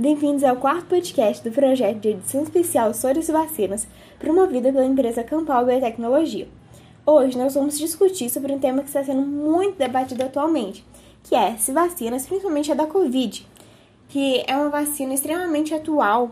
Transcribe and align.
Bem-vindos 0.00 0.44
ao 0.44 0.54
quarto 0.54 0.86
podcast 0.86 1.42
do 1.42 1.52
projeto 1.52 1.98
de 1.98 2.10
edição 2.10 2.44
especial 2.44 2.94
Sores 2.94 3.28
e 3.28 3.32
Vacinas, 3.32 3.88
promovida 4.16 4.72
pela 4.72 4.84
empresa 4.84 5.24
Campal 5.24 5.66
Biotecnologia. 5.66 6.46
Hoje 7.04 7.36
nós 7.36 7.54
vamos 7.54 7.76
discutir 7.76 8.30
sobre 8.30 8.52
um 8.52 8.60
tema 8.60 8.82
que 8.82 8.86
está 8.86 9.02
sendo 9.02 9.22
muito 9.22 9.76
debatido 9.76 10.22
atualmente, 10.22 10.86
que 11.24 11.34
é 11.34 11.56
se 11.56 11.72
vacinas, 11.72 12.28
principalmente 12.28 12.70
a 12.70 12.76
da 12.76 12.86
Covid, 12.86 13.44
que 14.08 14.44
é 14.46 14.56
uma 14.56 14.68
vacina 14.68 15.14
extremamente 15.14 15.74
atual, 15.74 16.30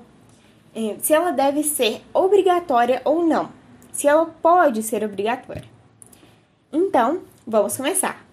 eh, 0.72 0.94
se 1.00 1.12
ela 1.12 1.32
deve 1.32 1.64
ser 1.64 2.02
obrigatória 2.14 3.02
ou 3.04 3.26
não, 3.26 3.48
se 3.90 4.06
ela 4.06 4.26
pode 4.26 4.80
ser 4.84 5.02
obrigatória. 5.02 5.64
Então, 6.72 7.22
vamos 7.44 7.76
começar. 7.76 8.25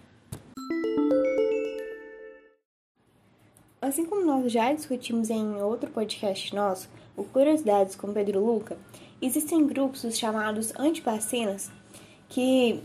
Assim 3.83 4.05
como 4.05 4.25
nós 4.25 4.49
já 4.49 4.71
discutimos 4.71 5.29
em 5.29 5.61
outro 5.61 5.91
podcast 5.91 6.55
nosso, 6.55 6.89
o 7.17 7.23
Curiosidades 7.25 7.97
com 7.97 8.13
Pedro 8.13 8.39
Luca, 8.39 8.77
existem 9.21 9.67
grupos 9.67 10.17
chamados 10.17 10.71
antivacinas 10.79 11.69
que 12.29 12.79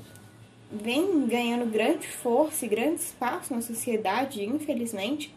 vêm 0.73 1.25
ganhando 1.29 1.71
grande 1.71 2.09
força 2.09 2.67
e 2.67 2.69
grande 2.69 2.97
espaço 2.97 3.55
na 3.55 3.63
sociedade, 3.63 4.45
infelizmente, 4.45 5.33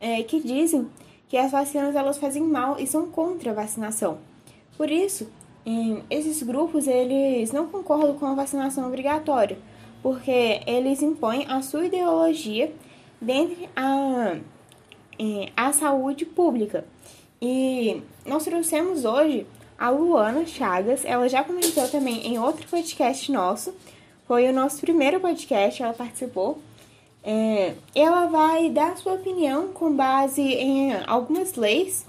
é, 0.00 0.22
que 0.22 0.40
dizem 0.40 0.88
que 1.28 1.36
as 1.36 1.52
vacinas 1.52 1.94
elas 1.94 2.16
fazem 2.16 2.42
mal 2.42 2.80
e 2.80 2.86
são 2.86 3.06
contra 3.10 3.50
a 3.50 3.54
vacinação. 3.54 4.16
Por 4.74 4.90
isso, 4.90 5.28
esses 6.08 6.42
grupos 6.42 6.86
eles 6.86 7.52
não 7.52 7.66
concordam 7.66 8.16
com 8.16 8.24
a 8.24 8.34
vacinação 8.34 8.86
obrigatória, 8.86 9.58
porque 10.02 10.62
eles 10.66 11.02
impõem 11.02 11.44
a 11.46 11.60
sua 11.60 11.84
ideologia 11.84 12.72
dentro 13.20 13.68
a 13.76 14.38
é, 15.18 15.50
a 15.56 15.72
saúde 15.72 16.24
pública. 16.24 16.84
E 17.40 18.02
nós 18.24 18.44
trouxemos 18.44 19.04
hoje 19.04 19.46
a 19.78 19.90
Luana 19.90 20.46
Chagas, 20.46 21.04
ela 21.04 21.28
já 21.28 21.42
comentou 21.42 21.86
também 21.88 22.26
em 22.26 22.38
outro 22.38 22.66
podcast 22.68 23.30
nosso, 23.30 23.74
foi 24.26 24.48
o 24.48 24.52
nosso 24.52 24.80
primeiro 24.80 25.20
podcast, 25.20 25.82
ela 25.82 25.92
participou. 25.92 26.58
É, 27.22 27.74
ela 27.94 28.26
vai 28.26 28.70
dar 28.70 28.96
sua 28.96 29.14
opinião 29.14 29.68
com 29.68 29.94
base 29.94 30.42
em 30.42 30.92
algumas 31.06 31.54
leis, 31.54 32.06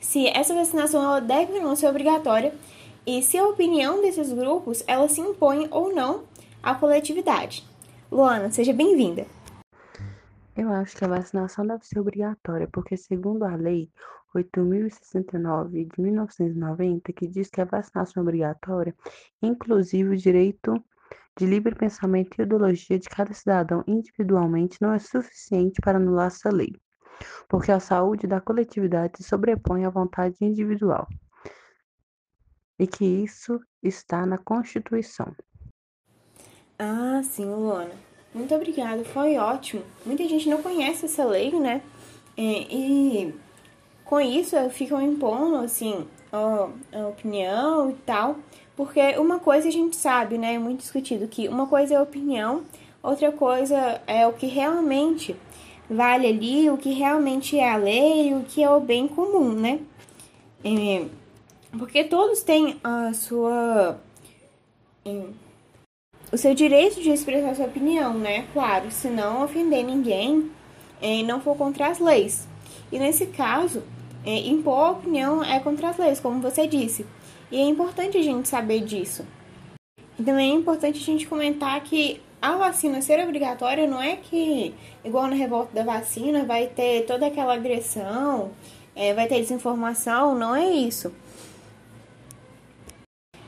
se 0.00 0.28
essa 0.28 0.54
vacinação 0.54 1.02
ela 1.02 1.20
deve 1.20 1.54
ou 1.54 1.62
não 1.62 1.76
ser 1.76 1.88
obrigatória 1.88 2.52
e 3.06 3.22
se 3.22 3.38
a 3.38 3.46
opinião 3.46 4.00
desses 4.00 4.32
grupos 4.32 4.82
ela 4.86 5.08
se 5.08 5.20
impõe 5.20 5.68
ou 5.70 5.94
não 5.94 6.22
à 6.62 6.74
coletividade. 6.74 7.64
Luana, 8.10 8.50
seja 8.50 8.72
bem-vinda. 8.72 9.26
Eu 10.56 10.70
acho 10.70 10.96
que 10.96 11.04
a 11.04 11.08
vacinação 11.08 11.66
deve 11.66 11.84
ser 11.84 11.98
obrigatória, 11.98 12.68
porque 12.72 12.96
segundo 12.96 13.44
a 13.44 13.56
Lei 13.56 13.90
8.069 14.34 15.88
de 15.88 16.00
1990, 16.00 17.12
que 17.12 17.26
diz 17.26 17.50
que 17.50 17.60
a 17.60 17.64
vacinação 17.64 18.20
é 18.20 18.22
obrigatória, 18.22 18.94
inclusive 19.42 20.10
o 20.10 20.16
direito 20.16 20.82
de 21.36 21.46
livre 21.46 21.74
pensamento 21.74 22.38
e 22.38 22.42
ideologia 22.42 22.98
de 22.98 23.08
cada 23.08 23.32
cidadão 23.34 23.82
individualmente 23.86 24.78
não 24.80 24.92
é 24.92 24.98
suficiente 25.00 25.80
para 25.80 25.98
anular 25.98 26.28
essa 26.28 26.50
lei, 26.50 26.72
porque 27.48 27.72
a 27.72 27.80
saúde 27.80 28.28
da 28.28 28.40
coletividade 28.40 29.18
se 29.18 29.24
sobrepõe 29.24 29.84
à 29.84 29.90
vontade 29.90 30.36
individual, 30.40 31.08
e 32.78 32.86
que 32.86 33.04
isso 33.04 33.60
está 33.82 34.24
na 34.24 34.38
Constituição. 34.38 35.34
Ah, 36.78 37.20
sim, 37.24 37.46
Luana. 37.46 38.13
Muito 38.34 38.52
obrigada, 38.52 39.04
foi 39.04 39.36
ótimo. 39.36 39.82
Muita 40.04 40.28
gente 40.28 40.48
não 40.48 40.60
conhece 40.60 41.04
essa 41.04 41.24
lei, 41.24 41.52
né? 41.52 41.80
É, 42.36 42.42
e 42.42 43.34
com 44.04 44.20
isso 44.20 44.56
ficam 44.70 45.00
impondo, 45.00 45.56
assim, 45.58 46.04
a, 46.32 46.68
a 46.92 47.06
opinião 47.06 47.90
e 47.90 47.94
tal. 48.04 48.36
Porque 48.76 49.00
uma 49.18 49.38
coisa 49.38 49.68
a 49.68 49.70
gente 49.70 49.94
sabe, 49.94 50.36
né? 50.36 50.54
É 50.54 50.58
muito 50.58 50.80
discutido 50.80 51.28
que 51.28 51.46
uma 51.46 51.68
coisa 51.68 51.94
é 51.94 51.96
a 51.96 52.02
opinião, 52.02 52.64
outra 53.00 53.30
coisa 53.30 54.02
é 54.04 54.26
o 54.26 54.32
que 54.32 54.46
realmente 54.46 55.36
vale 55.88 56.26
ali, 56.26 56.68
o 56.70 56.76
que 56.76 56.92
realmente 56.92 57.56
é 57.56 57.70
a 57.70 57.76
lei, 57.76 58.34
o 58.34 58.42
que 58.42 58.64
é 58.64 58.68
o 58.68 58.80
bem 58.80 59.06
comum, 59.06 59.52
né? 59.52 59.78
É, 60.64 61.06
porque 61.78 62.02
todos 62.02 62.42
têm 62.42 62.80
a 62.82 63.12
sua 63.12 64.00
o 66.32 66.36
seu 66.36 66.54
direito 66.54 67.00
de 67.00 67.10
expressar 67.10 67.54
sua 67.54 67.66
opinião, 67.66 68.14
né? 68.14 68.46
Claro, 68.52 68.90
se 68.90 69.08
não 69.08 69.44
ofender 69.44 69.84
ninguém 69.84 70.50
e 71.00 71.22
não 71.22 71.40
for 71.40 71.56
contra 71.56 71.88
as 71.88 71.98
leis. 71.98 72.46
E 72.90 72.98
nesse 72.98 73.26
caso, 73.26 73.82
é, 74.24 74.36
impor 74.48 74.92
opinião 74.92 75.44
é 75.44 75.60
contra 75.60 75.90
as 75.90 75.98
leis, 75.98 76.20
como 76.20 76.40
você 76.40 76.66
disse. 76.66 77.06
E 77.50 77.58
é 77.58 77.64
importante 77.64 78.16
a 78.16 78.22
gente 78.22 78.48
saber 78.48 78.80
disso. 78.80 79.24
Também 80.16 80.52
é 80.52 80.54
importante 80.54 81.00
a 81.00 81.04
gente 81.04 81.26
comentar 81.26 81.80
que 81.82 82.20
a 82.40 82.56
vacina 82.56 83.00
ser 83.00 83.22
obrigatória 83.22 83.86
não 83.86 84.00
é 84.00 84.16
que, 84.16 84.74
igual 85.04 85.26
na 85.26 85.34
revolta 85.34 85.72
da 85.74 85.82
vacina, 85.82 86.44
vai 86.44 86.66
ter 86.66 87.06
toda 87.06 87.26
aquela 87.26 87.54
agressão, 87.54 88.50
é, 88.94 89.12
vai 89.14 89.26
ter 89.26 89.40
desinformação, 89.40 90.34
não 90.34 90.54
é 90.54 90.70
isso. 90.70 91.12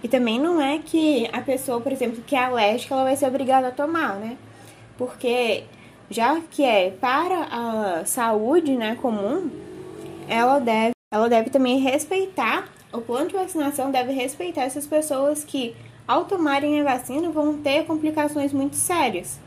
E 0.03 0.09
também 0.09 0.39
não 0.39 0.61
é 0.61 0.79
que 0.79 1.29
a 1.33 1.41
pessoa, 1.41 1.81
por 1.81 1.91
exemplo, 1.91 2.23
que 2.27 2.37
é 2.37 2.45
alérgica, 2.45 2.95
ela 2.95 3.05
vai 3.05 3.17
ser 3.17 3.27
obrigada 3.27 3.69
a 3.69 3.73
tomar, 3.73 4.17
né? 4.17 4.37
Porque 4.97 5.65
já 6.11 6.41
que 6.51 6.65
é 6.65 6.91
para 6.91 7.45
a 7.51 8.05
saúde, 8.05 8.77
né, 8.77 8.97
comum, 9.01 9.51
ela 10.29 10.59
deve, 10.59 10.93
ela 11.11 11.29
deve 11.29 11.51
também 11.51 11.79
respeitar, 11.79 12.69
o 12.93 13.01
plano 13.01 13.29
de 13.29 13.35
vacinação 13.35 13.91
deve 13.91 14.13
respeitar 14.13 14.63
essas 14.63 14.87
pessoas 14.87 15.45
que, 15.45 15.75
ao 16.07 16.25
tomarem 16.25 16.81
a 16.81 16.85
vacina, 16.85 17.29
vão 17.31 17.59
ter 17.59 17.85
complicações 17.85 18.53
muito 18.53 18.77
sérias. 18.77 19.41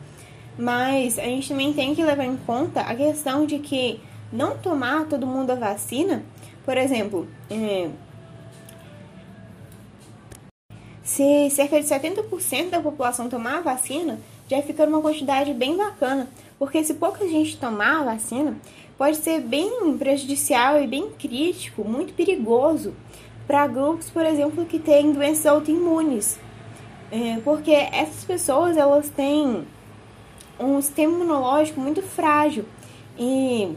Mas 0.57 1.17
a 1.17 1.23
gente 1.23 1.47
também 1.47 1.71
tem 1.73 1.95
que 1.95 2.03
levar 2.03 2.25
em 2.25 2.35
conta 2.35 2.81
a 2.81 2.93
questão 2.93 3.45
de 3.45 3.59
que 3.59 3.99
não 4.31 4.57
tomar 4.57 5.05
todo 5.05 5.25
mundo 5.25 5.51
a 5.51 5.55
vacina, 5.55 6.23
por 6.65 6.77
exemplo, 6.77 7.27
Se 11.09 11.49
cerca 11.49 11.81
de 11.81 11.87
70% 11.87 12.69
da 12.69 12.79
população 12.79 13.27
tomar 13.27 13.57
a 13.57 13.61
vacina, 13.61 14.19
já 14.47 14.61
fica 14.61 14.85
numa 14.85 15.01
quantidade 15.01 15.51
bem 15.55 15.75
bacana, 15.75 16.29
porque 16.59 16.83
se 16.83 16.93
pouca 16.93 17.27
gente 17.27 17.57
tomar 17.57 18.01
a 18.01 18.13
vacina, 18.13 18.55
pode 18.95 19.17
ser 19.17 19.41
bem 19.41 19.97
prejudicial 19.97 20.79
e 20.79 20.85
bem 20.85 21.09
crítico, 21.09 21.83
muito 21.83 22.13
perigoso 22.13 22.93
para 23.47 23.65
grupos, 23.65 24.11
por 24.11 24.23
exemplo, 24.23 24.63
que 24.65 24.77
têm 24.77 25.11
doenças 25.11 25.47
autoimunes. 25.47 26.37
É, 27.11 27.39
porque 27.43 27.71
essas 27.71 28.23
pessoas 28.23 28.77
elas 28.77 29.09
têm 29.09 29.65
um 30.59 30.79
sistema 30.79 31.11
imunológico 31.11 31.81
muito 31.81 32.03
frágil. 32.03 32.65
E 33.17 33.75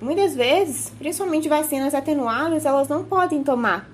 muitas 0.00 0.34
vezes, 0.34 0.90
principalmente 0.98 1.48
vacinas 1.48 1.94
atenuadas, 1.94 2.66
elas 2.66 2.88
não 2.88 3.04
podem 3.04 3.44
tomar 3.44 3.88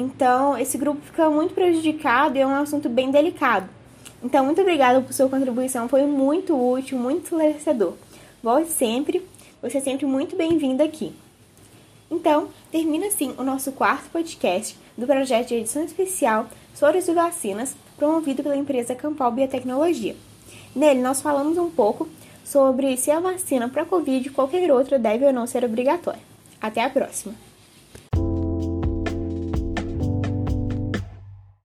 então, 0.00 0.56
esse 0.56 0.78
grupo 0.78 1.00
fica 1.02 1.28
muito 1.28 1.54
prejudicado 1.54 2.38
e 2.38 2.40
é 2.40 2.46
um 2.46 2.54
assunto 2.54 2.88
bem 2.88 3.10
delicado. 3.10 3.68
Então, 4.22 4.44
muito 4.44 4.60
obrigada 4.60 5.00
por 5.00 5.12
sua 5.12 5.28
contribuição, 5.28 5.88
foi 5.88 6.06
muito 6.06 6.56
útil, 6.56 6.96
muito 6.96 7.24
esclarecedor. 7.24 7.94
Volte 8.40 8.70
sempre, 8.70 9.26
você 9.60 9.78
é 9.78 9.80
sempre 9.80 10.06
muito 10.06 10.36
bem-vindo 10.36 10.84
aqui. 10.84 11.12
Então, 12.08 12.46
termina 12.70 13.08
assim 13.08 13.34
o 13.36 13.42
nosso 13.42 13.72
quarto 13.72 14.08
podcast 14.10 14.78
do 14.96 15.04
projeto 15.04 15.48
de 15.48 15.56
edição 15.56 15.82
especial 15.82 16.46
sobre 16.76 16.98
as 16.98 17.06
vacinas, 17.08 17.74
promovido 17.96 18.44
pela 18.44 18.56
empresa 18.56 18.94
Campal 18.94 19.32
Biotecnologia. 19.32 20.14
Nele, 20.76 21.02
nós 21.02 21.20
falamos 21.20 21.58
um 21.58 21.70
pouco 21.70 22.08
sobre 22.44 22.96
se 22.96 23.10
a 23.10 23.18
vacina 23.18 23.68
para 23.68 23.84
Covid 23.84 24.28
ou 24.28 24.34
qualquer 24.36 24.70
outra 24.70 24.96
deve 24.96 25.26
ou 25.26 25.32
não 25.32 25.44
ser 25.44 25.64
obrigatória. 25.64 26.22
Até 26.60 26.84
a 26.84 26.88
próxima! 26.88 27.47